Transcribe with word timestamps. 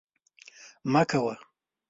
مه 0.91 1.01
کره 1.11 1.35